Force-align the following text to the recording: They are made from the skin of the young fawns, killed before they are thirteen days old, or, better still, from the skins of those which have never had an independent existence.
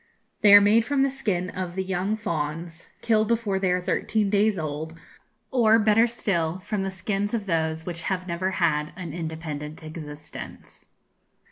They 0.41 0.55
are 0.55 0.61
made 0.61 0.83
from 0.83 1.03
the 1.03 1.11
skin 1.11 1.51
of 1.51 1.75
the 1.75 1.83
young 1.83 2.15
fawns, 2.15 2.87
killed 3.03 3.27
before 3.27 3.59
they 3.59 3.69
are 3.69 3.79
thirteen 3.79 4.31
days 4.31 4.57
old, 4.57 4.97
or, 5.51 5.77
better 5.77 6.07
still, 6.07 6.57
from 6.65 6.81
the 6.81 6.89
skins 6.89 7.35
of 7.35 7.45
those 7.45 7.85
which 7.85 8.01
have 8.09 8.27
never 8.27 8.49
had 8.49 8.93
an 8.95 9.13
independent 9.13 9.83
existence. 9.83 10.87